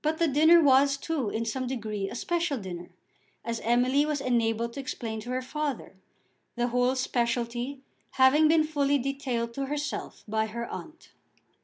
[0.00, 2.90] But the dinner was too, in some degree, a special dinner,
[3.44, 5.96] as Emily was enabled to explain to her father,
[6.54, 7.80] the whole speciality
[8.12, 11.10] having been fully detailed to herself by her aunt.